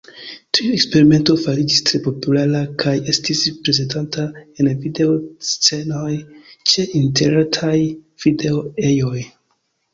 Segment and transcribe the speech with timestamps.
[0.57, 6.17] Tiu eksperimento fariĝis tre populara kaj estis prezentata en video-scenoj
[6.75, 7.77] ĉe interretaj
[8.27, 9.19] video-ejoj.